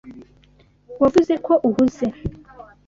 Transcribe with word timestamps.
Wavuze 1.01 1.33
ko 1.45 1.53
uhuze. 1.69 2.05